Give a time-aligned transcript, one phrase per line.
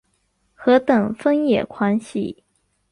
[0.55, 2.43] 何等疯野狂喜？